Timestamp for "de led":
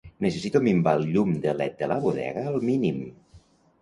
1.45-1.77